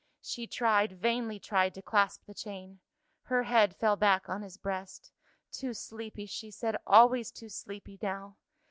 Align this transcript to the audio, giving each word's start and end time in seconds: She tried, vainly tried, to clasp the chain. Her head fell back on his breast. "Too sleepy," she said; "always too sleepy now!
She 0.23 0.47
tried, 0.47 0.93
vainly 0.93 1.37
tried, 1.37 1.75
to 1.75 1.83
clasp 1.83 2.25
the 2.25 2.33
chain. 2.33 2.79
Her 3.25 3.43
head 3.43 3.75
fell 3.75 3.95
back 3.95 4.27
on 4.27 4.41
his 4.41 4.57
breast. 4.57 5.11
"Too 5.51 5.75
sleepy," 5.75 6.25
she 6.25 6.49
said; 6.49 6.75
"always 6.87 7.29
too 7.31 7.49
sleepy 7.49 7.99
now! 8.01 8.37